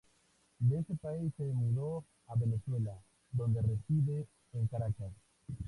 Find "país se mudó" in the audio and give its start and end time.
0.95-2.03